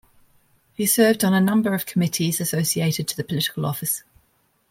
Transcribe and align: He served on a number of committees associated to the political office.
He 0.73 0.87
served 0.87 1.23
on 1.23 1.35
a 1.35 1.39
number 1.39 1.75
of 1.75 1.85
committees 1.85 2.41
associated 2.41 3.07
to 3.07 3.15
the 3.15 3.23
political 3.23 3.67
office. 3.67 4.03